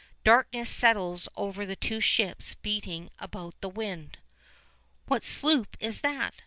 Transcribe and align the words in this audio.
Darkness 0.23 0.67
settles 0.71 1.29
over 1.37 1.63
the 1.63 1.75
two 1.75 1.99
ships 1.99 2.55
beating 2.63 3.11
about 3.19 3.53
the 3.61 3.69
wind. 3.69 4.17
"What 5.05 5.23
sloop 5.23 5.77
is 5.79 6.01
that?" 6.01 6.33